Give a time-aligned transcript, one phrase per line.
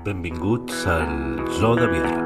[0.00, 2.16] Benvinguts al Zoo de Vidre.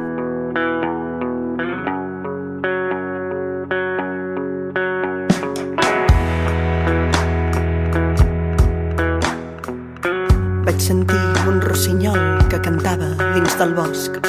[10.62, 11.18] Vaig sentir
[11.50, 14.22] un rossinyol que cantava dins del bosc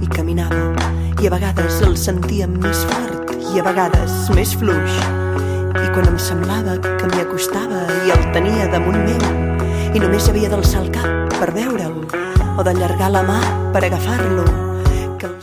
[0.00, 0.88] i caminava
[1.20, 4.96] i a vegades el sentíem més fort i a vegades més fluix
[5.84, 10.48] i quan em semblava que m'hi acostava i el tenia damunt meu i només havia
[10.48, 12.25] d'alçar el cap per veure'l
[12.56, 13.40] o d'allargar la mà
[13.72, 14.66] per agafar-lo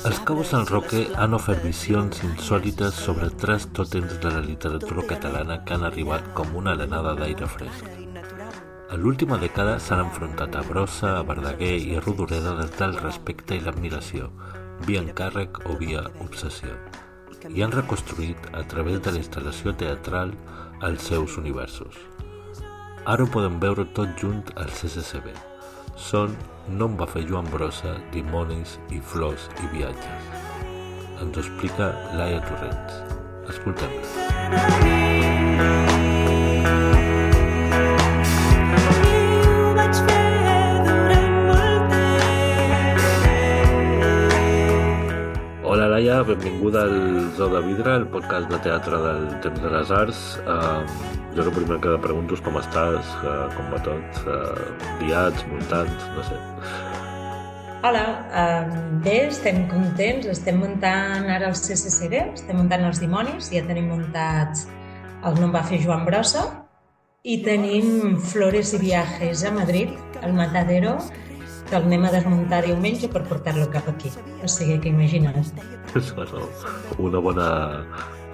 [0.05, 5.57] els Cabos del Roque han ofert visions insòlites sobre tres tòtems de la literatura catalana
[5.65, 7.87] que han arribat com una arenada d'aire fresc.
[8.91, 13.55] En l'última dècada s'han enfrontat a Brossa, a Verdaguer i a Rodoreda des del respecte
[13.55, 14.29] i l'admiració,
[14.85, 16.75] via encàrrec o via obsessió,
[17.49, 20.35] i han reconstruït, a través de la instal·lació teatral,
[20.83, 21.97] els seus universos.
[23.05, 25.52] Ara ho podem veure tot junt al CCCB.
[25.95, 26.35] Són
[26.67, 30.23] No em va fer Joan Brossa, Dimonis i Flors i Viatges.
[31.21, 31.85] Ens ho explica
[32.19, 32.93] Laia Torrents.
[33.53, 35.92] Escoltem-la.
[46.13, 50.19] Laia, benvinguda al Zoo de Vidre, el podcast de teatre del Temps de les Arts.
[50.45, 50.85] Uh,
[51.33, 56.05] jo el primer que pregunto és com estàs, uh, com va tot, uh, liats, muntats,
[56.13, 56.37] no sé.
[57.81, 58.03] Hola,
[58.43, 63.89] um, bé, estem contents, estem muntant ara el CCCB, estem muntant els dimonis, ja tenim
[63.95, 64.67] muntats
[65.25, 66.45] el No em va fer Joan Brossa
[67.25, 70.99] i tenim Flores i Viajes a Madrid, al Matadero,
[71.73, 74.11] que el anem a desmuntar diumenge per portar-lo cap aquí.
[74.45, 75.41] O sigui que imagina't.
[77.01, 77.47] Una bona,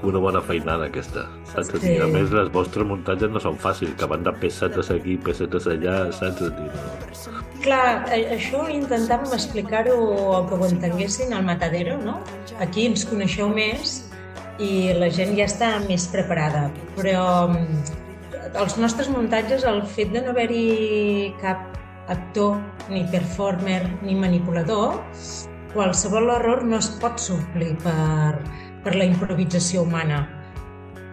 [0.03, 1.23] una bona feinada aquesta.
[1.53, 1.71] Saps?
[1.79, 1.95] Sí.
[2.03, 6.01] A més, les vostres muntatges no són fàcils, que van de pessetes aquí, pessetes allà,
[6.15, 6.43] saps?
[6.49, 7.45] I no...
[7.63, 12.19] Clar, a- això intentàvem explicar-ho o que ho entenguessin al Matadero, no?
[12.63, 14.01] Aquí ens coneixeu més
[14.59, 16.65] i la gent ja està més preparada,
[16.97, 21.67] però mm, els nostres muntatges, el fet de no haver-hi cap
[22.09, 22.57] actor,
[22.89, 24.97] ni performer, ni manipulador,
[25.73, 28.39] qualsevol error no es pot suplir per,
[28.83, 30.25] per la improvisació humana.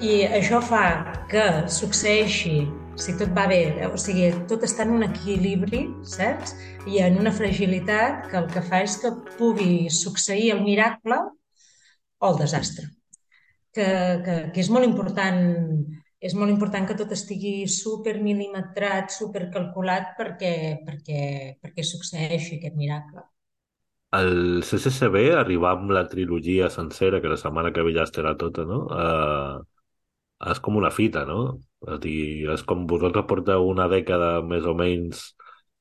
[0.00, 0.86] I això fa
[1.30, 2.66] que succeeixi,
[3.00, 6.56] si tot va bé, o sigui, tot està en un equilibri, saps?
[6.88, 11.20] I en una fragilitat que el que fa és que pugui succeir el miracle
[12.20, 12.90] o el desastre.
[13.76, 13.86] Que,
[14.24, 15.40] que, que és molt important
[16.20, 20.52] és molt important que tot estigui super milimetrat, super calculat perquè,
[20.86, 21.22] perquè,
[21.60, 23.24] perquè succeeixi aquest miracle.
[24.16, 28.64] El CCCB arribar amb la trilogia sencera, que la setmana que ve ja estarà tota,
[28.64, 28.84] no?
[28.88, 29.64] Uh,
[30.52, 31.40] és com una fita, no?
[31.92, 32.20] És dir,
[32.54, 35.22] és com vosaltres porteu una dècada més o menys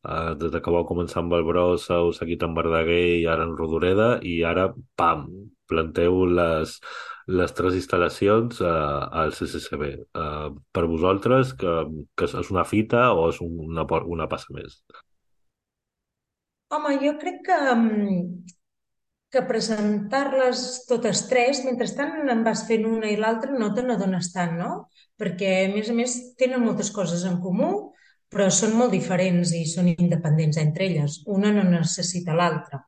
[0.07, 3.47] uh, des de que vau començar amb el Bros, heu seguit amb Verdaguer i ara
[3.47, 4.67] en Rodoreda, i ara,
[4.99, 5.27] pam,
[5.69, 6.79] planteu les,
[7.27, 9.87] les tres instal·lacions uh, al CCCB.
[10.13, 11.73] Uh, per vosaltres, que,
[12.17, 14.77] que és una fita o és una, una passa més?
[16.75, 18.53] Home, jo crec que, mm,
[19.33, 24.55] que presentar-les totes tres, mentrestant en vas fent una i l'altra, no te n'adones tant,
[24.61, 24.71] no?
[25.17, 27.71] Perquè, a més a més, tenen moltes coses en comú,
[28.29, 31.21] però són molt diferents i són independents entre elles.
[31.31, 32.83] Una no necessita l'altra.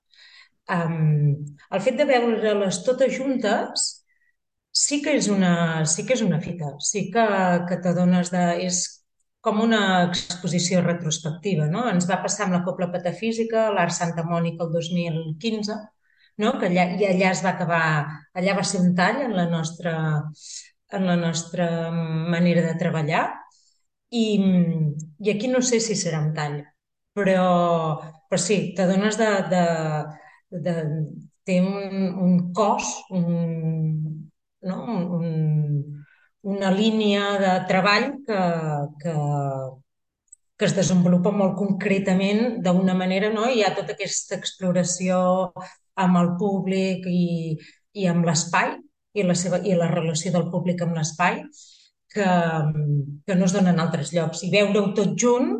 [0.68, 1.38] Um,
[1.72, 3.86] el fet de veure-les totes juntes
[4.82, 5.52] sí que és una,
[5.94, 7.26] sí que és una fita, sí que,
[7.70, 8.44] que t'adones de...
[8.68, 8.84] És
[9.48, 11.86] com una exposició retrospectiva, no?
[11.92, 15.78] Ens va passar amb la Copla Patafísica, l'Art Santa Mònica el 2015,
[16.44, 16.54] no?
[16.60, 17.84] Que allà, i allà es va acabar,
[18.42, 19.94] allà va ser un tall en la nostra,
[20.98, 21.68] en la nostra
[22.36, 23.24] manera de treballar
[24.12, 24.26] i,
[25.20, 26.60] i aquí no sé si serà un tall,
[27.18, 27.48] però,
[28.30, 29.64] però sí, t'adones de, de,
[30.68, 30.76] de,
[31.48, 34.27] té un, un cos, un,
[34.62, 34.78] no?
[35.18, 36.06] un,
[36.42, 38.42] una línia de treball que,
[39.02, 39.16] que,
[40.58, 43.50] que es desenvolupa molt concretament d'una manera, no?
[43.50, 45.20] Hi ha tota aquesta exploració
[45.98, 47.58] amb el públic i,
[47.98, 48.78] i amb l'espai
[49.18, 51.42] i la, seva, i la relació del públic amb l'espai
[52.14, 52.28] que,
[53.26, 54.44] que no es dona en altres llocs.
[54.46, 55.52] I veure-ho tot junt,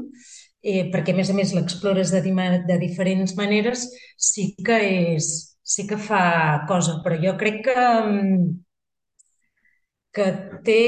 [0.62, 2.22] eh, perquè a més a més l'explores de,
[2.70, 3.88] de diferents maneres,
[4.18, 4.80] sí que
[5.16, 5.32] és,
[5.62, 8.48] sí que fa cosa, però jo crec que, mm,
[10.18, 10.28] que
[10.66, 10.82] té,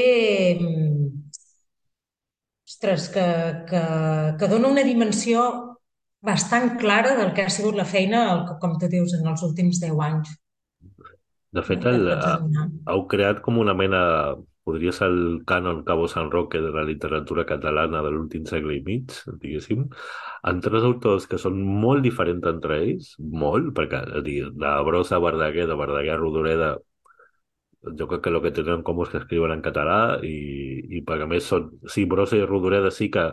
[0.58, 1.08] mm,
[2.68, 3.26] ostres, que,
[3.70, 3.82] que,
[4.40, 5.46] que dona una dimensió
[6.20, 9.80] bastant clara del que ha sigut la feina, el com tu dius, en els últims
[9.82, 10.36] 10 anys.
[11.50, 12.68] De fet, el, adonar.
[12.92, 14.00] heu creat com una mena
[14.70, 18.82] podria ser el cànon Cabo San Roque de la literatura catalana de l'últim segle i
[18.86, 19.86] mig, diguéssim,
[20.50, 25.24] en tres autors que són molt diferents entre ells, molt, perquè dir, de Brossa a
[25.24, 26.70] Verdaguer, de Verdaguer a Rodoreda,
[27.98, 30.34] jo crec que el que tenen en comú és que escriuen en català i,
[30.98, 33.30] i perquè a més són, sí, Brossa i Rodoreda sí que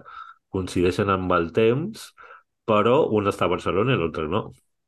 [0.54, 2.08] coincideixen amb el temps,
[2.68, 4.48] però un està a Barcelona i l'altre no.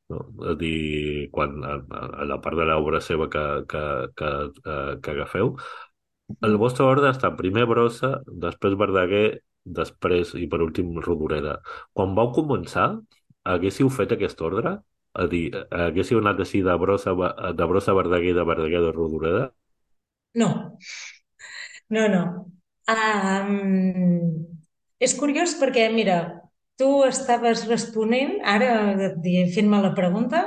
[0.10, 0.24] No?
[0.46, 1.76] És a dir, quan, a,
[2.24, 3.84] a la part de l'obra seva que, que,
[4.18, 4.32] que,
[4.64, 5.54] que, que agafeu,
[6.48, 8.12] el vostre ordre està primer Brossa,
[8.46, 9.40] després Verdaguer,
[9.80, 11.60] després i per últim Rodoreda.
[11.94, 12.88] Quan vau començar,
[13.54, 14.78] haguéssiu fet aquest ordre?
[15.20, 17.12] A dir, haguéssiu anat així de Brossa,
[17.60, 19.46] de Brossa Verdaguer, de Verdaguer a Rodoreda?
[20.40, 20.50] No,
[21.90, 22.24] no, no.
[22.90, 24.46] Um,
[25.04, 26.20] és curiós perquè, mira,
[26.80, 28.70] tu estaves responent, ara
[29.56, 30.46] fent-me la pregunta,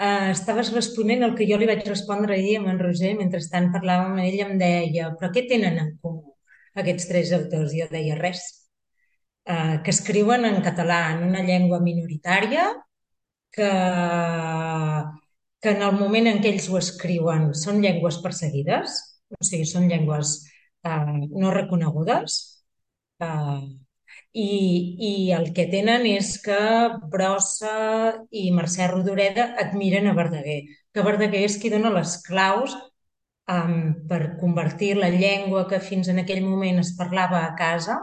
[0.00, 4.14] uh, estaves responent el que jo li vaig respondre ahir amb en Roger, mentrestant parlàvem
[4.14, 6.32] amb ell, em deia, però què tenen en comú
[6.80, 7.76] aquests tres autors?
[7.76, 8.46] Jo deia, res.
[9.46, 12.70] Uh, que escriuen en català, en una llengua minoritària,
[13.56, 13.70] que,
[15.60, 18.98] que en el moment en què ells ho escriuen són llengües perseguides,
[19.36, 20.36] o sigui, són llengües
[20.86, 22.38] uh, no reconegudes,
[23.24, 23.64] uh,
[24.36, 24.48] i,
[25.10, 26.58] i el que tenen és que
[27.12, 27.76] Brossa
[28.30, 30.60] i Mercè Rodoreda admiren a Verdaguer,
[30.92, 36.20] que Verdaguer és qui dona les claus um, per convertir la llengua que fins en
[36.22, 37.98] aquell moment es parlava a casa,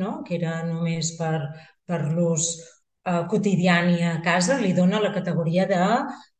[0.00, 0.22] no?
[0.26, 1.36] que era només per,
[1.86, 2.48] per l'ús
[3.04, 5.80] quotidiani a casa, li dona la categoria de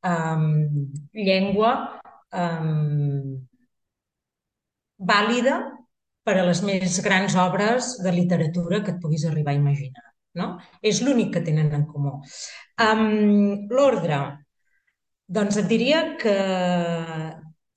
[0.09, 0.47] um,
[1.13, 1.73] llengua
[2.33, 3.35] um,
[4.97, 5.59] vàlida
[6.25, 10.07] per a les més grans obres de literatura que et puguis arribar a imaginar.
[10.35, 10.55] No?
[10.83, 12.17] És l'únic que tenen en comú.
[12.81, 14.23] Um, L'ordre.
[15.35, 16.35] Doncs et diria que,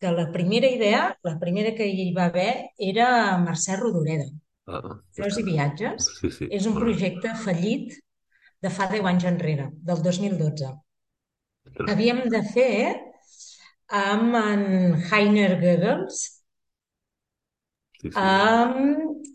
[0.01, 4.31] que la primera idea, la primera que hi va haver, era Mercè Rodoreda.
[4.68, 6.10] Ah Flors i viatges.
[6.19, 6.48] Sí, sí.
[6.51, 7.94] És un projecte fallit
[8.63, 10.71] de fa 10 anys enrere, del 2012.
[11.92, 12.74] Havíem de fer
[13.94, 14.63] amb en
[15.09, 16.24] Heiner Goebbels,
[18.01, 18.13] sí, sí.
[18.18, 19.27] Um,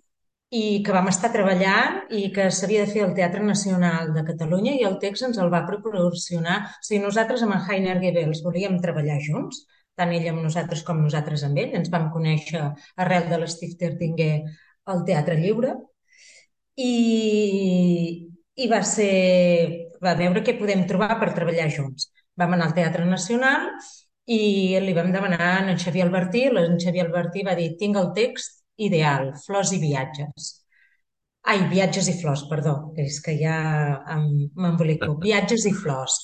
[0.52, 4.74] i que vam estar treballant i que s'havia de fer al Teatre Nacional de Catalunya
[4.76, 6.58] i el text ens el va proporcionar.
[6.76, 9.62] O sigui, nosaltres amb en Heiner Goebbels volíem treballar junts,
[9.96, 11.72] tant ell amb nosaltres com nosaltres amb ell.
[11.80, 12.66] Ens vam conèixer
[13.00, 14.34] arrel de l'Stifter Tinguer
[14.92, 15.72] al Teatre Lliure
[16.76, 16.92] i,
[18.60, 19.12] i va ser
[20.02, 22.08] va veure què podem trobar per treballar junts.
[22.38, 23.68] Vam anar al Teatre Nacional
[24.32, 28.10] i li vam demanar a en Xavier Albertí, en Xavier Albertí va dir tinc el
[28.16, 30.50] text ideal, flors i viatges.
[31.52, 33.56] Ai, viatges i flors, perdó, és que ja
[34.54, 35.16] m'embolico.
[35.26, 36.18] Viatges i flors.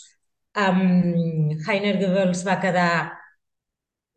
[0.58, 2.90] Um, Heiner Goebbels va quedar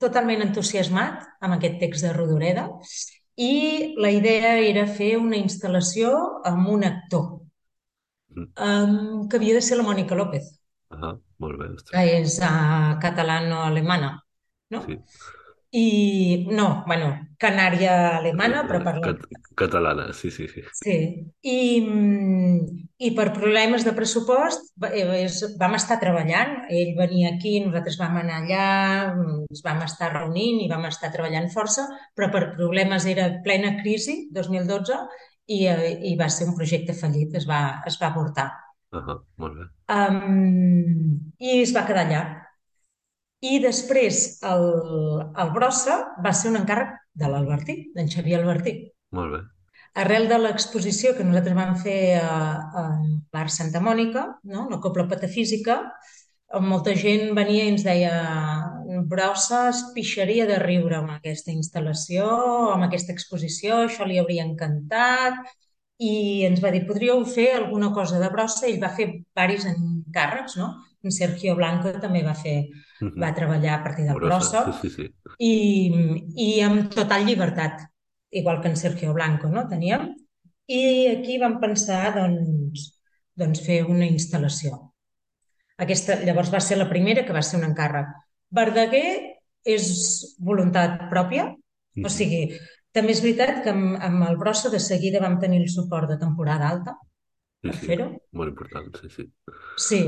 [0.02, 2.68] totalment entusiasmat amb aquest text de Rodoreda
[3.38, 6.14] i la idea era fer una instal·lació
[6.50, 7.41] amb un actor
[8.36, 10.50] um, que havia de ser la Mònica López.
[10.92, 11.70] Ah, molt bé.
[11.92, 14.16] Que és uh, catalano-alemana,
[14.76, 14.84] no?
[14.88, 15.00] Sí.
[15.72, 19.14] I no, bueno, canària alemana, però parla...
[19.14, 20.66] Cat catalana, sí, sí, sí.
[20.76, 20.96] Sí,
[21.48, 21.60] I,
[23.00, 26.58] i per problemes de pressupost és, vam estar treballant.
[26.76, 28.68] Ell venia aquí, nosaltres vam anar allà,
[29.48, 31.88] ens vam estar reunint i vam estar treballant força,
[32.20, 35.00] però per problemes era plena crisi, 2012,
[35.48, 35.64] i,
[36.12, 38.50] i va ser un projecte fallit, es va, es va avortar.
[38.92, 39.66] Uh -huh, molt bé.
[39.96, 42.22] Um, I es va quedar allà.
[43.42, 44.66] I després el,
[45.44, 48.92] el Brossa va ser un encàrrec de l'Albertí, d'en Xavier Albertí.
[49.12, 49.42] Molt bé.
[49.94, 52.36] Arrel de l'exposició que nosaltres vam fer a,
[52.82, 52.84] a
[53.34, 54.70] l'Art Santa Mònica, no?
[54.70, 55.82] la Copla Patafísica,
[56.60, 58.14] molta gent venia i ens deia
[59.12, 62.28] Brossa es pixaria de riure amb aquesta instal·lació,
[62.74, 65.42] amb aquesta exposició, això li hauria encantat,
[66.02, 68.66] i ens va dir, podríeu fer alguna cosa de Brossa?
[68.68, 70.72] Ell va fer diversos encàrrecs, no?
[71.06, 72.56] En Sergio Blanco també va fer
[73.02, 75.36] va treballar a partir del Brossa sí, sí, sí.
[75.42, 75.54] i,
[76.38, 77.86] i amb total llibertat,
[78.42, 79.68] igual que en Sergio Blanco, no?
[79.70, 80.12] Teníem.
[80.72, 80.82] I
[81.16, 82.92] aquí vam pensar, doncs,
[83.38, 84.78] doncs fer una instal·lació.
[85.82, 88.10] Aquesta llavors va ser la primera que va ser un encàrrec.
[88.52, 89.06] Verdaguer
[89.68, 89.88] és
[90.42, 91.48] voluntat pròpia,
[92.02, 92.46] o sigui,
[92.96, 96.20] també és veritat que amb, amb el Brossa de seguida vam tenir el suport de
[96.20, 96.98] temporada alta
[97.62, 98.08] per sí, fer-ho.
[98.36, 99.28] Molt important, sí, sí.
[99.78, 100.02] Sí,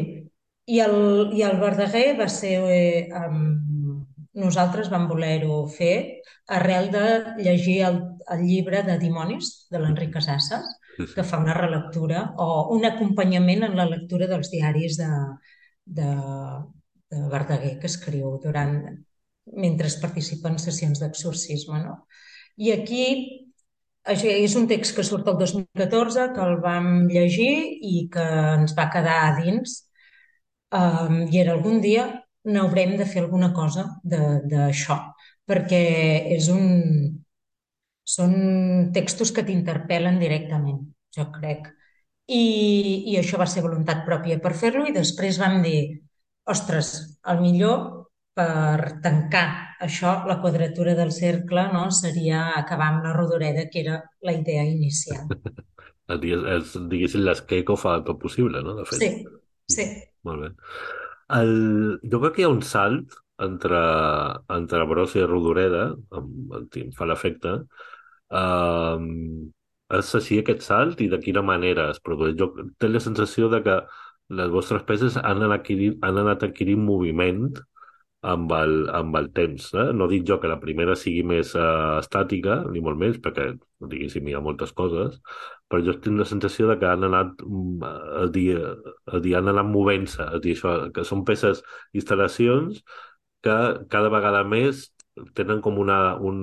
[0.65, 0.97] i el,
[1.37, 2.57] i el Verdaguer va ser...
[2.73, 3.61] Eh, um,
[4.33, 7.03] nosaltres vam voler-ho fer arrel de
[7.45, 7.99] llegir el,
[8.33, 10.71] el llibre de Dimonis, de l'Enric Casasses,
[11.13, 15.09] que fa una relectura o un acompanyament en la lectura dels diaris de,
[15.99, 16.09] de,
[17.13, 18.75] de Verdaguer que escriu durant,
[19.63, 21.79] mentre participa en sessions d'exorcisme.
[21.85, 21.95] No?
[22.57, 23.05] I aquí
[24.03, 28.25] és un text que surt el 2014, que el vam llegir i que
[28.57, 29.79] ens va quedar a dins.
[30.73, 32.07] Um, I era algun dia
[32.43, 34.97] n'haurem de fer alguna cosa d'això,
[35.47, 35.83] perquè
[36.35, 36.65] és un,
[38.03, 38.33] són
[38.95, 40.81] textos que t'interpel·len directament,
[41.15, 41.69] jo crec.
[42.27, 42.43] I,
[43.11, 46.02] I això va ser voluntat pròpia per fer-lo i després vam dir,
[46.49, 49.45] ostres, el millor per tancar
[49.85, 51.85] això, la quadratura del cercle, no?
[51.93, 55.27] seria acabar amb la rodoreda, que era la idea inicial.
[56.09, 58.75] és, diguéssim, l'esqueco fa tot possible, no?
[58.79, 59.03] De fet.
[59.03, 59.87] Sí, sí.
[60.27, 60.51] Molt bé.
[61.37, 61.53] El,
[62.09, 63.81] jo crec que hi ha un salt entre,
[64.55, 66.31] entre brossa i rodoreda, em,
[66.83, 67.57] em fa l'efecte,
[68.33, 69.07] um,
[69.93, 72.37] és així aquest salt i de quina manera es produeix.
[72.39, 73.77] Jo tinc la sensació de que
[74.39, 77.45] les vostres peces han anat adquirint, han anat adquirint moviment
[78.23, 79.67] amb el, amb el temps.
[79.75, 79.89] Eh?
[79.99, 83.49] No dic jo que la primera sigui més uh, estàtica, ni molt més, perquè,
[83.91, 85.19] diguéssim, hi ha moltes coses,
[85.67, 87.43] però jo tinc la sensació de que han anat
[88.23, 88.47] a dir,
[89.11, 91.63] a dir han anat movent-se, a dir això, que són peces,
[91.99, 92.83] instal·lacions
[93.43, 93.57] que
[93.91, 94.87] cada vegada més
[95.37, 96.37] tenen com una, un,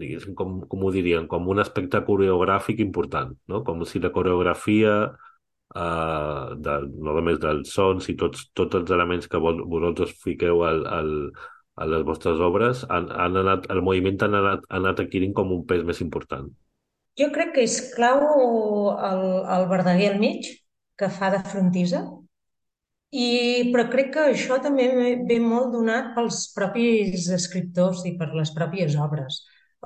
[0.00, 3.64] diguéssim, com, com ho dirien, com un aspecte coreogràfic important, no?
[3.66, 4.94] Com si la coreografia
[5.74, 10.64] uh, de, no només dels sons i tots, tots els elements que vol, vosaltres fiqueu
[10.66, 11.12] al, al,
[11.76, 15.52] a les vostres obres, han, han anat, el moviment ha anat, ha anat adquirint com
[15.56, 16.48] un pes més important.
[17.18, 18.20] Jo crec que és clau
[18.94, 19.22] el,
[19.56, 20.48] el Verdaguer al mig,
[21.00, 22.04] que fa de frontisa,
[23.10, 24.86] i, però crec que això també
[25.26, 29.40] ve molt donat pels propis escriptors i per les pròpies obres.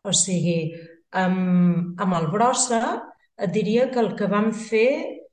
[0.04, 0.74] O sigui,
[1.16, 2.82] amb, amb el Brossa
[3.40, 5.23] et diria que el que vam fer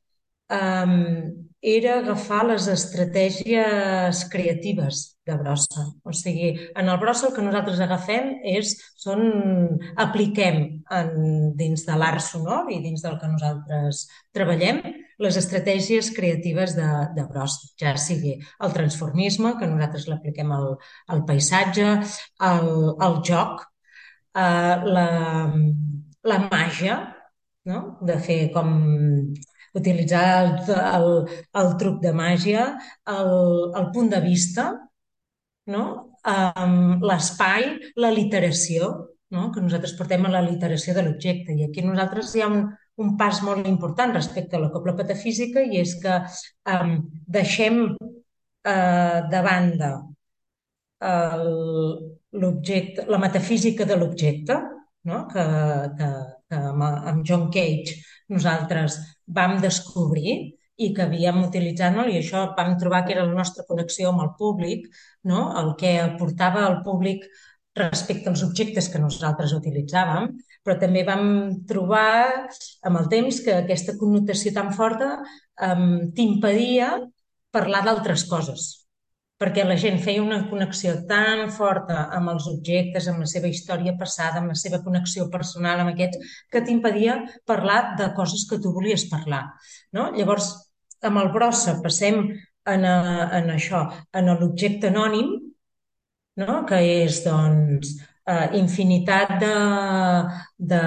[0.51, 5.84] um, era agafar les estratègies creatives de brossa.
[6.03, 9.22] O sigui, en el brossa el que nosaltres agafem és, són,
[10.01, 10.58] apliquem
[10.89, 11.12] en,
[11.60, 14.81] dins de l'art sonor i dins del que nosaltres treballem
[15.22, 20.74] les estratègies creatives de, de brossa, ja sigui el transformisme, que nosaltres l'apliquem al,
[21.13, 21.93] al paisatge,
[22.41, 23.62] al, al joc,
[24.34, 25.08] eh, la,
[26.25, 26.98] la màgia,
[27.70, 27.84] no?
[28.01, 28.74] de fer com
[29.78, 31.10] utilitzar el, el,
[31.62, 32.68] el truc de màgia,
[33.16, 33.34] el,
[33.80, 34.72] el punt de vista,
[35.72, 35.86] no?
[36.22, 37.66] Um, l'espai,
[37.98, 38.92] la literació,
[39.34, 39.48] no?
[39.54, 41.56] que nosaltres portem a la literació de l'objecte.
[41.56, 42.68] I aquí nosaltres hi ha un,
[43.01, 46.20] un pas molt important respecte a la copla patafísica i és que
[46.75, 46.98] um,
[47.40, 49.94] deixem uh, de banda
[51.01, 54.60] l'objecte, la metafísica de l'objecte,
[55.10, 55.24] no?
[55.32, 55.46] que,
[55.98, 56.10] que,
[56.51, 57.96] que amb, amb John Cage
[58.32, 58.98] nosaltres
[59.28, 62.08] vam descobrir i que havíem utilitzat, no?
[62.10, 64.88] i això vam trobar que era la nostra connexió amb el públic,
[65.30, 65.52] no?
[65.62, 67.28] el que aportava al públic
[67.78, 70.28] respecte als objectes que nosaltres utilitzàvem,
[70.66, 71.26] però també vam
[71.68, 72.50] trobar
[72.84, 76.98] amb el temps que aquesta connotació tan forta um, t'impedia
[77.52, 78.81] parlar d'altres coses
[79.41, 83.95] perquè la gent feia una connexió tan forta amb els objectes, amb la seva història
[83.98, 87.17] passada, amb la seva connexió personal amb aquests, que t'impedia
[87.50, 89.48] parlar de coses que tu volies parlar.
[89.98, 90.12] No?
[90.17, 90.51] Llavors,
[91.01, 92.95] amb el brossa passem en, a,
[93.39, 95.33] en això, en l'objecte anònim,
[96.38, 96.62] no?
[96.69, 97.95] que és doncs,
[98.29, 99.55] eh, infinitat de,
[100.74, 100.83] de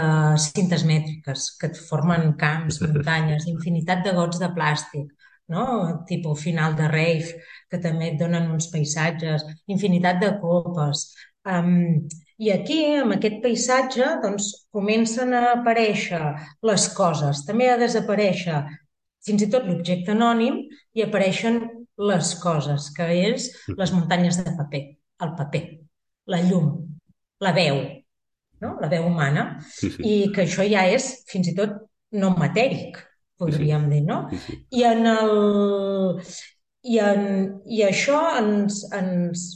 [0.46, 5.10] cintes mètriques que et formen camps, muntanyes, infinitat de gots de plàstic,
[5.48, 6.04] no?
[6.08, 11.08] tipus final de rave, que també et donen uns paisatges, infinitat de copes.
[11.44, 12.04] Um,
[12.40, 16.22] I aquí, amb aquest paisatge, doncs, comencen a aparèixer
[16.66, 17.44] les coses.
[17.46, 18.64] També ha de desaparèixer
[19.24, 20.58] fins i tot l'objecte anònim
[20.96, 21.62] i apareixen
[22.10, 23.48] les coses, que és
[23.78, 24.82] les muntanyes de paper,
[25.24, 25.62] el paper,
[26.34, 26.72] la llum,
[27.44, 27.80] la veu,
[28.64, 28.74] no?
[28.82, 30.02] la veu humana, sí, sí.
[30.02, 31.76] i que això ja és fins i tot
[32.18, 32.98] no matèric,
[33.38, 34.24] podríem dir, no?
[34.30, 34.58] Sí, sí.
[34.78, 35.32] I, en el,
[36.84, 37.24] i, en,
[37.66, 39.46] i això ens, ens,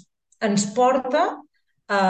[0.45, 1.25] ens porta
[1.89, 2.01] a,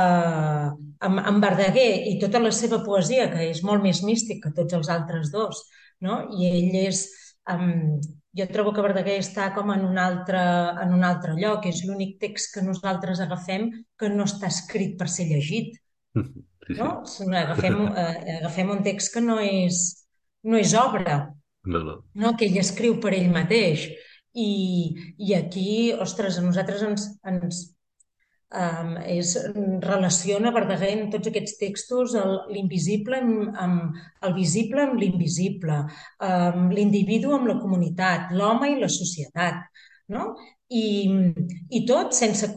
[1.06, 4.78] amb, amb Verdaguer i tota la seva poesia, que és molt més místic que tots
[4.78, 5.66] els altres dos,
[6.04, 6.24] no?
[6.36, 7.06] i ell és...
[7.48, 7.98] Um,
[8.36, 10.40] jo trobo que Verdaguer està com en un altre,
[10.84, 15.10] en un altre lloc, és l'únic text que nosaltres agafem que no està escrit per
[15.12, 15.78] ser llegit.
[16.68, 16.98] No?
[17.32, 19.78] Agafem, uh, agafem un text que no és,
[20.44, 21.14] no és obra,
[21.68, 21.96] no, no.
[22.14, 23.88] no, que ell escriu per ell mateix.
[24.38, 24.52] I,
[25.18, 27.62] i aquí, ostres, a nosaltres ens, ens
[28.54, 29.34] um, és,
[29.84, 32.14] relaciona Verdaguer en tots aquests textos
[32.52, 35.80] l'invisible amb, amb el visible amb l'invisible,
[36.28, 39.66] um, l'individu amb la comunitat, l'home i la societat.
[40.14, 40.30] No?
[40.72, 40.84] I,
[41.76, 42.48] i tot sense,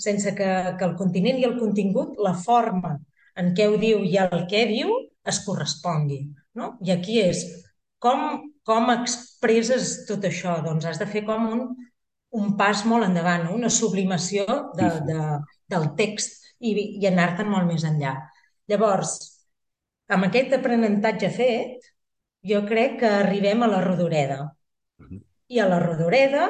[0.00, 2.96] sense que, que el continent i el contingut, la forma
[3.38, 4.92] en què ho diu i el què diu
[5.28, 6.22] es correspongui.
[6.58, 6.74] No?
[6.84, 7.44] I aquí és
[8.02, 8.24] com,
[8.68, 10.58] com expresses tot això?
[10.64, 11.62] Doncs has de fer com un,
[12.38, 13.56] un pas molt endavant, no?
[13.56, 14.46] una sublimació
[14.78, 15.06] de, Sí, sí.
[15.10, 15.38] de,
[15.74, 18.14] del text i, i anar-te'n molt més enllà.
[18.68, 19.14] Llavors,
[20.12, 21.88] amb aquest aprenentatge fet,
[22.48, 24.40] jo crec que arribem a la rodoreda.
[25.02, 25.22] Mhm.
[25.48, 26.48] I a la rodoreda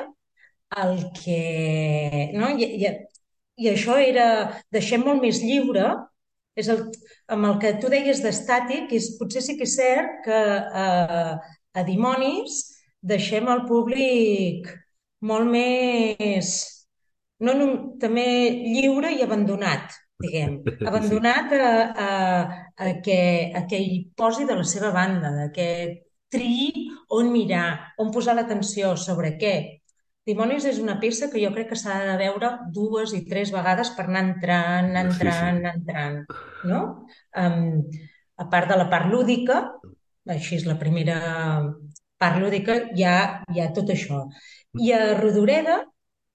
[0.82, 2.30] el que...
[2.34, 2.50] No?
[2.58, 2.90] I, i,
[3.62, 4.26] I això era...
[4.74, 5.86] Deixem molt més lliure,
[6.58, 6.82] és el,
[7.34, 10.40] amb el que tu deies d'estàtic, és, potser sí que és cert que
[10.82, 10.88] a,
[11.74, 12.58] a Dimonis
[13.12, 14.66] deixem el públic
[15.28, 16.50] molt més,
[17.42, 17.68] no, no,
[18.02, 18.26] també
[18.74, 20.58] lliure i abandonat, diguem.
[20.90, 21.70] Abandonat a,
[22.06, 22.10] a,
[22.74, 23.20] a, que,
[23.54, 25.68] a que hi posi de la seva banda, de que
[26.32, 29.54] triï on mirar, on posar l'atenció, sobre què.
[30.28, 33.94] Dimonis és una peça que jo crec que s'ha de veure dues i tres vegades
[33.96, 35.28] per anar entrant, anar sí, sí.
[35.28, 36.18] entrant, entrant,
[36.68, 36.80] no?
[37.42, 37.86] Um,
[38.38, 39.62] a part de la part lúdica,
[40.28, 41.18] així és la primera
[42.20, 43.18] part lúdica, hi ha,
[43.54, 44.26] hi ha tot això.
[44.78, 45.78] I a Rodoreda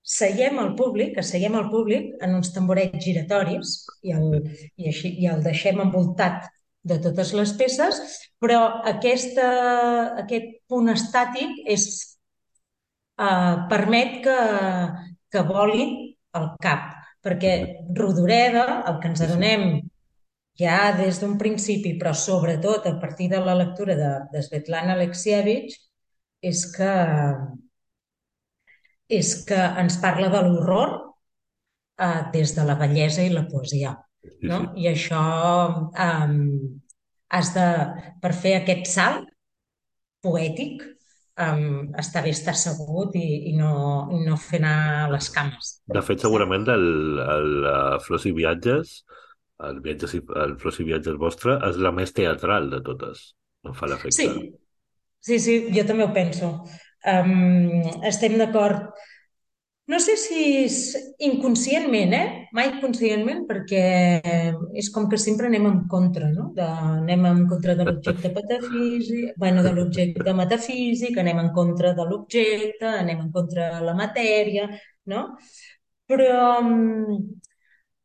[0.04, 4.42] seiem al públic, asseiem al públic en uns tamborets giratoris i el,
[4.76, 6.50] i així, i el deixem envoltat
[6.84, 8.02] de totes les peces,
[8.44, 8.60] però
[8.92, 9.46] aquesta,
[10.20, 11.86] aquest punt estàtic és,
[13.20, 14.38] eh, permet que,
[15.32, 15.88] que voli
[16.39, 16.91] el cap,
[17.24, 17.55] perquè.
[17.98, 19.65] Rodoreda, el que ens adonem
[20.60, 25.75] ja des d'un principi, però sobretot a partir de la lectura de, de Svetlana Alexievich,
[26.43, 26.93] és que,
[29.10, 30.96] és que ens parla de l'horror
[31.98, 33.96] eh, des de la bellesa i la poesia.
[34.48, 34.60] No?
[34.79, 35.24] I això
[36.05, 36.34] eh,
[37.34, 37.67] has de,
[38.22, 39.29] per fer aquest salt
[40.24, 40.84] poètic,
[41.40, 41.60] eh,
[42.02, 43.74] està bé estar assegut i, i, no,
[44.13, 45.78] i no fer anar les cames.
[45.94, 46.88] De fet, segurament el,
[47.24, 49.00] el, uh, Flors i Viatges,
[49.63, 53.32] el, viatges i, el Flors i Viatges vostre, és la més teatral de totes.
[53.63, 54.18] Em fa l'efecte.
[54.18, 54.30] Sí,
[55.24, 56.54] sí, sí, jo també ho penso.
[57.04, 58.92] Um, estem d'acord
[59.92, 60.75] No sé si és
[61.28, 62.28] inconscientment, eh?
[62.56, 63.82] Mai conscientment, perquè
[64.79, 66.46] és com que sempre anem en contra, no?
[66.55, 66.64] De,
[67.01, 72.94] anem en contra de l'objecte metafísic, bueno, de l'objecte metafísic, anem en contra de l'objecte,
[73.03, 74.70] anem en contra de la matèria,
[75.12, 75.25] no?
[76.07, 77.18] Però, mm,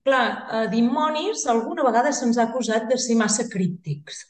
[0.09, 0.26] clar,
[0.59, 4.24] a Dimonis alguna vegada se'ns ha acusat de ser massa críptics.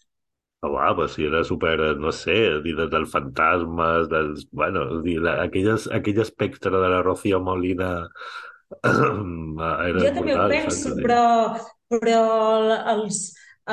[0.66, 5.86] Oh, va, pues si era super, no sé, dir del fantasmes, dels, bueno, dir, aquelles,
[5.98, 7.90] aquell espectre de la Rocío Molina
[9.90, 10.82] era Jo també ho brutal, saps?
[10.82, 11.22] penso, però,
[11.92, 12.18] però
[12.94, 13.18] els,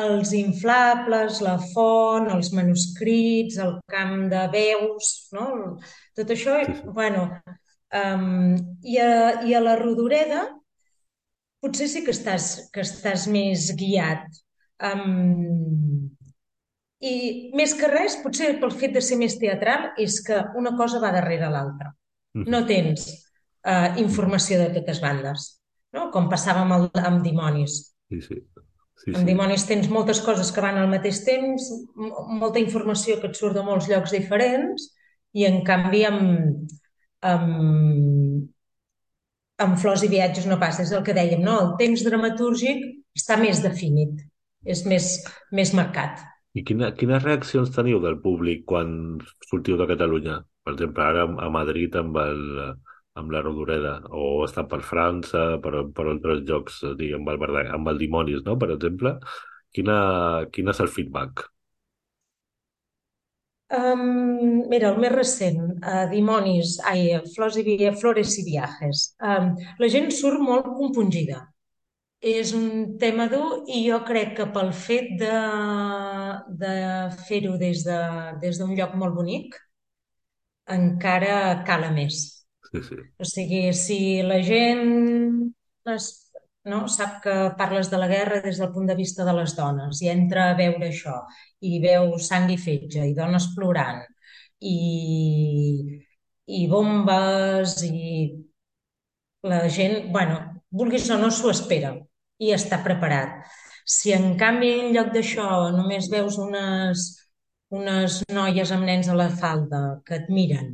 [0.02, 5.48] els inflables, la font, els manuscrits, el camp de veus, no?
[6.19, 6.89] Tot això, Sí, sí.
[7.00, 7.28] bueno,
[8.02, 8.30] um,
[8.84, 9.12] i, a,
[9.52, 10.45] i a la Rodoreda
[11.63, 14.26] potser sí que estàs, que estàs més guiat.
[14.89, 15.85] Um,
[17.06, 21.00] I més que res, potser pel fet de ser més teatral, és que una cosa
[21.04, 21.91] va darrere l'altra.
[22.34, 22.68] No Mhm.
[22.68, 23.06] tens
[23.65, 25.62] eh, informació de totes bandes,
[25.94, 26.10] no?
[26.12, 27.80] Com passava amb, el, amb Dimonis.
[28.10, 28.41] Sí, sí.
[28.96, 29.26] Sí, Amb sí.
[29.28, 31.65] Dimonis tens moltes coses que van al mateix temps,
[32.39, 34.86] molta informació que et surt de molts llocs diferents,
[35.36, 36.70] i en canvi amb,
[37.22, 38.48] amb,
[39.65, 40.84] amb Flors i Viatges no passa.
[40.84, 41.58] És el que dèiem, no?
[41.62, 42.82] El temps dramatúrgic
[43.18, 44.22] està més definit,
[44.65, 45.10] és més,
[45.52, 46.24] més marcat.
[46.60, 48.91] I quina, quines reaccions teniu del públic quan
[49.50, 50.38] sortiu de Catalunya?
[50.65, 52.46] Per exemple, ara a Madrid amb, el,
[53.22, 57.91] amb la Rodoreda, o està per França, per, per altres llocs, diguem, amb el, amb
[57.91, 59.18] el Dimonis, no?, per exemple.
[59.76, 59.98] Quina,
[60.56, 61.44] quin és el feedback?
[63.76, 69.04] Um, mira, el més recent, uh, Dimonis, ai, i, Flores i Viajes.
[69.20, 71.41] Um, la gent surt molt compungida.
[72.25, 75.33] És un tema dur i jo crec que pel fet de,
[76.61, 76.73] de
[77.27, 77.97] fer-ho des de,
[78.41, 79.57] des d'un lloc molt bonic,
[80.75, 82.21] encara cala més.
[82.71, 82.97] Sí, sí.
[83.21, 85.51] O sigui, si la gent
[85.93, 86.07] es,
[86.65, 90.01] no, sap que parles de la guerra des del punt de vista de les dones
[90.01, 91.19] i entra a veure això
[91.61, 94.01] i veu sang i fetge i dones plorant
[94.65, 96.01] i,
[96.57, 98.01] i bombes i
[99.45, 101.93] la gent, bueno, vulguis o no, s'ho espera
[102.39, 103.45] i està preparat.
[103.86, 107.06] Si en canvi en lloc d'això només veus unes,
[107.76, 110.74] unes noies amb nens a la falda que et miren,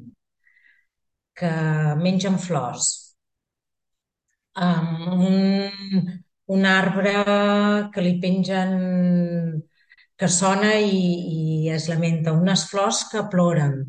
[1.35, 1.51] que
[1.99, 2.89] mengen flors,
[4.55, 6.11] amb un,
[6.55, 7.13] un arbre
[7.93, 8.73] que li pengen,
[10.17, 11.01] que sona i,
[11.65, 13.79] i es lamenta, unes flors que ploren.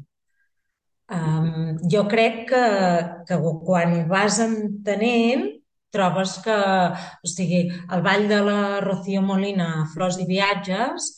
[1.13, 2.63] Um, jo crec que,
[3.29, 5.51] que quan vas entenent
[5.93, 11.11] trobes que, o sigui, el ball de la Rocío Molina, Flors i viatges,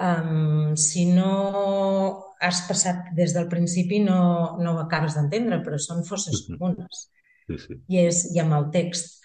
[0.00, 6.04] um, si no has passat des del principi no, no ho acabes d'entendre, però són
[6.06, 6.58] fosses Mhm.
[6.58, 7.08] comunes.
[7.48, 7.74] Sí, sí.
[7.88, 9.16] I, és, i amb el text.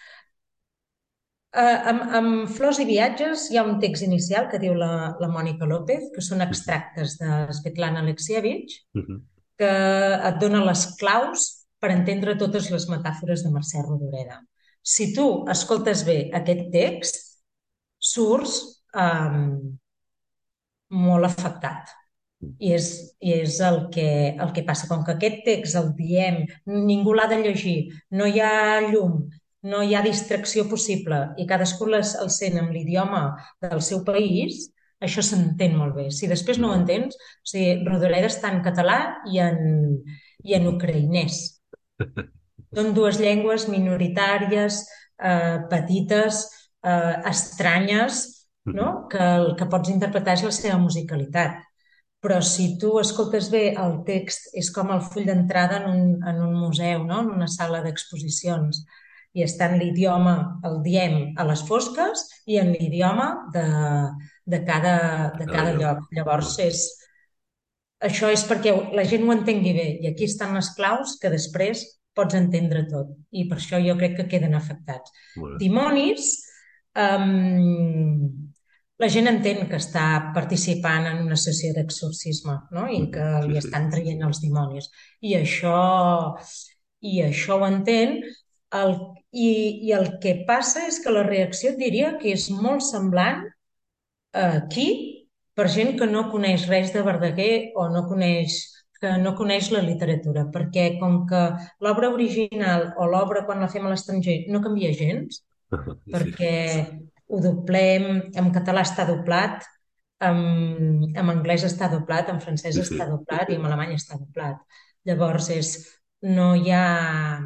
[1.54, 5.28] Uh, amb, amb Flors i viatges hi ha un text inicial que diu la, la
[5.30, 9.20] Mònica López, que són extractes de Svetlana Alexievich, Mhm.
[9.60, 9.70] que
[10.30, 14.40] et dona les claus per entendre totes les metàfores de Mercè Rodoreda.
[14.80, 17.20] Si tu escoltes bé aquest text,
[18.14, 18.56] surts
[18.96, 19.76] um,
[21.04, 21.92] molt afectat.
[22.60, 22.90] I és,
[23.24, 24.88] i és el, que, el que passa.
[24.90, 27.78] Com que aquest text el diem, ningú l'ha de llegir,
[28.16, 29.22] no hi ha llum,
[29.72, 33.24] no hi ha distracció possible i cadascú les, el sent amb l'idioma
[33.64, 34.66] del seu país,
[35.04, 36.10] això s'entén molt bé.
[36.16, 39.00] Si després no ho entens, o sigui, Rodoreda està en català
[39.32, 39.60] i en,
[40.44, 41.44] i en ucraïnès.
[42.76, 44.80] Són dues llengües minoritàries,
[45.22, 46.46] eh, petites,
[46.84, 48.24] eh, estranyes,
[48.66, 49.08] no?
[49.12, 51.62] que el que pots interpretar és la seva musicalitat.
[52.24, 56.42] Però si tu escoltes bé, el text és com el full d'entrada en, un, en
[56.42, 57.20] un museu, no?
[57.26, 58.86] en una sala d'exposicions.
[59.34, 63.66] I està en l'idioma, el diem a les fosques, i en l'idioma de,
[64.46, 64.98] de cada,
[65.40, 66.06] de cada lloc.
[66.16, 66.86] Llavors, és,
[68.04, 69.90] això és perquè la gent ho entengui bé.
[70.04, 73.14] I aquí estan les claus que després pots entendre tot.
[73.32, 75.14] I per això jo crec que queden afectats.
[75.62, 76.34] Dimonis,
[77.00, 78.28] um,
[79.02, 82.86] la gent entén que està participant en una sessió d'exorcisme no?
[82.88, 84.92] i que Mhm, sí, li estan traient els dimonis.
[85.22, 86.38] I això,
[87.02, 88.22] i això ho entén.
[88.74, 88.96] El,
[89.32, 89.50] i,
[89.88, 93.44] I el que passa és que la reacció diria que és molt semblant
[94.34, 95.13] aquí
[95.54, 98.62] per gent que no coneix res de Verdaguer o no coneix
[99.04, 101.42] que no coneix la literatura, perquè com que
[101.84, 105.42] l'obra original o l'obra quan la fem a l'estranger no canvia gens,
[105.74, 106.12] Sí.
[106.14, 106.54] perquè
[107.34, 108.06] ho doblem,
[108.40, 109.66] en català està doblat,
[110.24, 110.38] en,
[111.18, 112.94] en anglès està doblat, en francès Sí, sí.
[112.94, 114.62] està doblat i en alemany està doblat.
[115.10, 115.74] Llavors és,
[116.24, 117.42] no hi ha,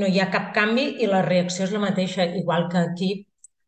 [0.00, 3.10] no hi ha cap canvi i la reacció és la mateixa, igual que aquí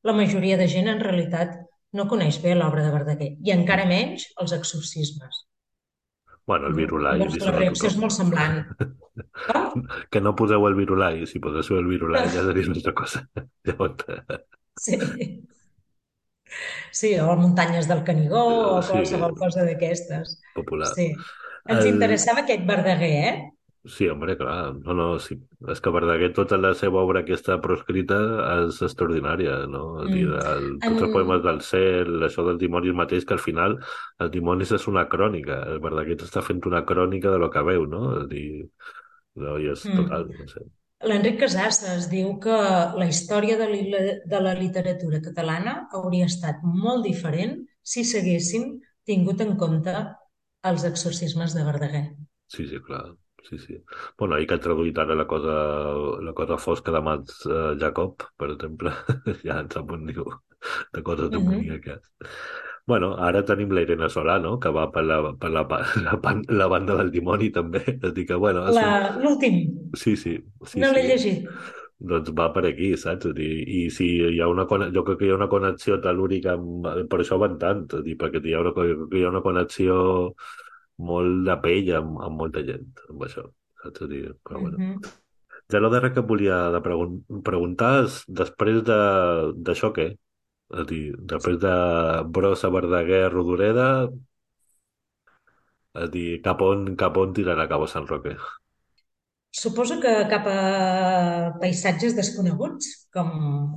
[0.04, 1.58] la majoria de gent en realitat
[1.94, 5.44] no coneix bé l'obra de Verdaguer i encara menys els exorcismes.
[6.46, 8.64] Bueno, el virulai, la reacció és molt semblant.
[9.48, 9.86] Com?
[10.12, 13.24] Que no poseu el virulai, si poseu el virulai ja seria una altra cosa.
[14.74, 14.98] Sí.
[16.90, 18.42] Sí, o muntanyes del Canigó
[18.76, 18.90] o Sí.
[18.92, 20.40] qualsevol cosa d'aquestes.
[20.54, 20.88] popular.
[20.94, 21.12] Sí.
[21.66, 23.52] Ens El- interessava aquest Verdaguer, eh?
[23.86, 24.72] Sí, hombre, clar.
[24.80, 25.34] No, no, sí.
[25.68, 28.16] És que Verdaguer, tota la seva obra que està proscrita
[28.64, 29.98] és extraordinària, no?
[30.00, 30.38] A dir, Mm.
[30.52, 33.76] el, tots els poemes del cel, això dels dimonis mateix, que al final
[34.18, 35.58] els dimonis és una crònica.
[35.68, 38.22] El Verdaguer està fent una crònica de lo que veu, no?
[38.22, 38.70] És dir,
[39.36, 39.96] no, i és Mm.
[40.00, 40.60] total, no sé.
[41.04, 42.48] L'Enric Casasses diu que
[42.96, 43.82] la història de, li,
[44.24, 49.92] de la literatura catalana hauria estat molt diferent si s'haguessin tingut en compte
[50.64, 52.06] els exorcismes de Verdaguer.
[52.48, 53.12] Sí, sí, clar.
[53.48, 53.84] Sí, sí.
[54.18, 55.54] Bueno, ahir que ha traduït ara la cosa,
[56.24, 58.92] la cosa fosca de Mats eh, Jacob, per exemple,
[59.44, 60.24] ja en sap on diu
[60.94, 61.34] de coses Mhm.
[61.34, 62.00] demoníaques.
[62.86, 65.64] Bueno, ara tenim la Irene Solano, que va per la, per la,
[66.06, 66.18] la,
[66.62, 67.84] la banda del dimoni també.
[68.02, 68.64] És dir que, bueno,
[69.22, 69.56] L'últim,
[69.94, 71.08] sí, sí, sí, no l'he sí.
[71.08, 71.48] llegit.
[72.10, 73.28] Doncs va per aquí, saps?
[73.36, 76.88] Dir, I si hi ha una jo crec que hi ha una connexió tel·lúrica, amb...
[77.10, 78.86] per això van tant, dir, perquè hi ha una, co-
[79.18, 79.96] hi ha una connexió
[80.98, 83.46] molt de pell amb, amb molta gent, amb això,
[83.82, 84.02] saps?
[84.02, 84.78] A dir, però bueno.
[84.78, 85.00] Mhm.
[85.72, 90.10] Ja lo darrer que et volia de pregun preguntar és, després de- d'això què?
[90.74, 91.74] És a dir, després de
[92.28, 94.08] Brossa, Verdaguer, Rodoreda,
[95.94, 98.36] és a dir, cap on, cap on tirarà Cabo San Roque?
[99.54, 103.30] Suposo que cap a paisatges desconeguts, com,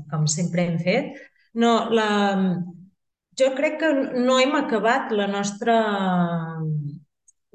[0.10, 1.12] com sempre hem fet.
[1.54, 2.08] No, la,
[3.38, 3.92] jo crec que
[4.26, 5.76] no hem acabat la nostra,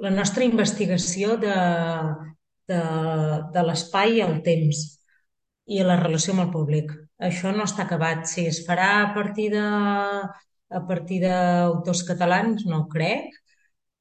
[0.03, 1.57] la nostra investigació de,
[2.71, 2.81] de,
[3.55, 4.83] de l'espai i el temps
[5.71, 6.91] i la relació amb el públic.
[7.23, 8.27] Això no està acabat.
[8.31, 13.31] Si es farà a partir de, a partir d'autors catalans, no crec,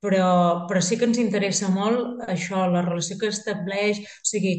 [0.01, 4.55] però, però sí que ens interessa molt això, la relació que estableix, o sigui,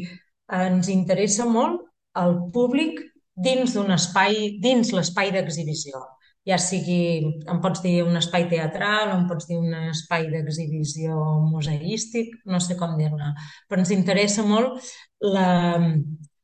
[0.63, 1.81] ens interessa molt
[2.23, 3.01] el públic
[3.47, 6.03] dins d'un espai, dins l'espai d'exhibició.
[6.47, 11.19] Ja sigui, em pots dir un espai teatral, o em pots dir un espai d'exhibició
[11.47, 13.31] museístic, no sé com dir-ne,
[13.69, 14.83] però ens interessa molt
[15.23, 15.79] la,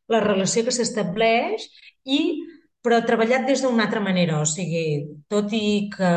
[0.07, 1.67] la relació que s'estableix
[2.07, 2.21] i
[2.85, 4.85] però treballat des d'una altra manera, o sigui,
[5.27, 6.11] tot i que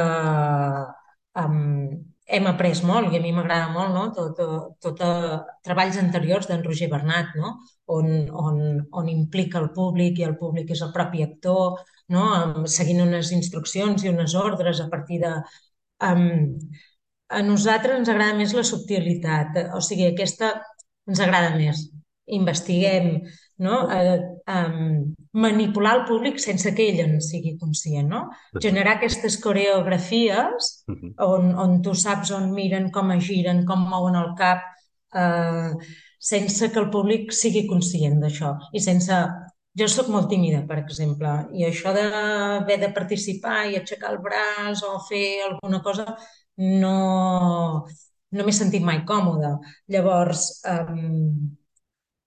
[1.43, 1.89] um,
[2.33, 4.05] hem après molt i a mi m'agrada molt no?
[4.17, 7.57] tot, tot, tot uh, treballs anteriors d'en Roger Bernat, no?
[7.97, 8.61] on, on,
[9.01, 12.25] on implica el públic i el públic és el propi actor, no?
[12.71, 15.35] Seguint unes instruccions i unes ordres a partir de...
[16.03, 16.59] Um,
[17.33, 20.53] a nosaltres ens agrada més la subtilitat, o sigui, aquesta
[21.09, 21.87] ens agrada més.
[22.37, 23.23] Investiguem,
[23.65, 23.79] no?
[23.95, 24.19] Eh,
[24.53, 28.23] um, manipular el públic sense que ell en sigui conscient, no?
[28.63, 30.71] Generar aquestes coreografies
[31.25, 34.69] on, on tu saps on miren, com es giren, com mouen el cap,
[35.15, 35.73] eh,
[36.23, 39.25] sense que el públic sigui conscient d'això i sense...
[39.81, 44.83] Jo sóc molt tímida, per exemple, i això d'haver de participar i aixecar el braç
[44.85, 46.05] o fer alguna cosa
[46.83, 46.97] no,
[48.37, 49.55] no m'he sentit mai còmoda.
[49.95, 51.57] Llavors, um,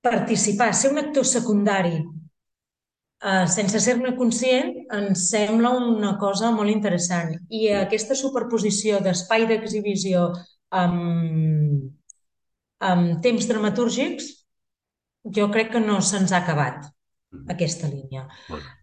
[0.02, 7.36] participar, ser un actor secundari uh, sense ser-ne conscient ens sembla una cosa molt interessant.
[7.50, 10.32] I aquesta superposició d'espai d'exhibició
[10.82, 11.86] amb,
[12.90, 14.34] amb temps dramatúrgics
[15.38, 16.95] jo crec que no se'ns ha acabat
[17.52, 18.26] aquesta línia.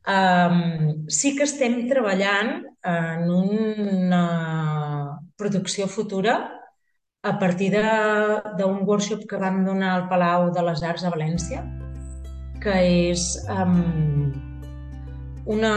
[0.06, 4.24] Um, sí que estem treballant en una
[5.38, 6.38] producció futura
[7.22, 11.62] a partir d'un workshop que vam donar al Palau de les Arts a València,
[12.62, 12.74] que
[13.10, 14.32] és um,
[15.46, 15.74] una,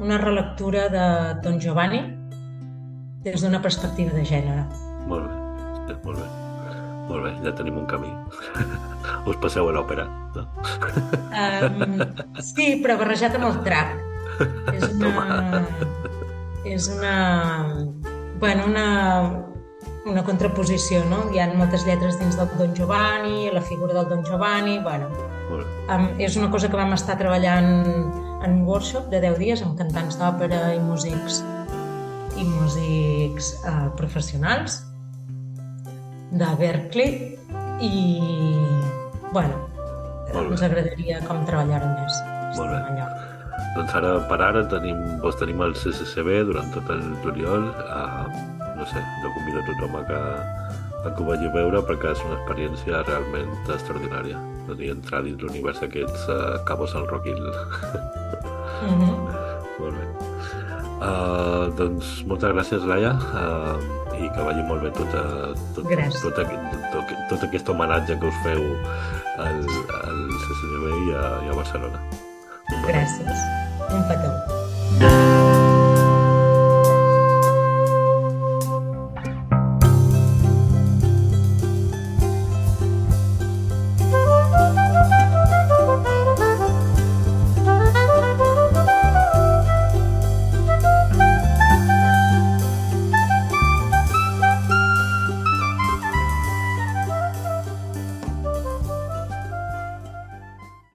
[0.00, 1.06] una relectura de
[1.44, 2.02] Don Giovanni
[3.26, 4.66] des d'una perspectiva de gènere.
[5.06, 6.45] Molt bé, molt bé.
[7.06, 8.10] Molt bé, ja tenim un camí.
[9.30, 10.46] Us passeu a l'òpera, no?
[11.36, 12.02] Um,
[12.42, 13.94] sí, però barrejat amb el trap.
[14.74, 15.62] És una...
[16.66, 17.14] és una...
[18.40, 18.88] Bueno, una,
[20.10, 21.24] una contraposició, no?
[21.32, 25.10] Hi ha moltes lletres dins del Don Giovanni, la figura del Don Giovanni, bueno...
[25.86, 27.68] Um, és una cosa que vam estar treballant
[28.42, 31.38] en un workshop de 10 dies amb cantants d'òpera i músics
[32.36, 34.80] i músics uh, professionals
[36.30, 37.38] de Berkeley
[37.80, 37.92] i,
[39.32, 39.66] bueno,
[40.34, 42.20] ens agradaria com treballar-ho més.
[42.56, 42.80] Molt bé.
[42.80, 43.06] Allà.
[43.76, 47.68] Doncs ara, per ara, tenim, vos tenim el CCCB durant tot el juliol.
[47.84, 48.24] Uh,
[48.76, 50.20] no sé, jo convido a tothom a que,
[51.04, 54.40] a que ho vagi a veure perquè és una experiència realment extraordinària.
[54.66, 57.44] No dir, entrar dins l'univers aquests uh, cabos al Rock Hill.
[58.86, 59.14] Mm -hmm.
[59.80, 60.06] molt bé.
[60.96, 63.76] Uh, doncs moltes gràcies, Laia, uh,
[64.26, 65.22] i que vagi molt bé tota,
[65.76, 66.52] tot, tot, tot,
[66.92, 68.66] tot, tot aquest homenatge que us feu
[69.46, 69.62] al,
[70.02, 72.04] al CCCB i a, i a Barcelona.
[72.90, 73.48] Gràcies.
[73.86, 74.55] Un petó.